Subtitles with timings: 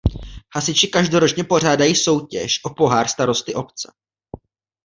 [0.55, 3.93] Hasiči každoročně pořádají soutěž „O pohár starosty obce“.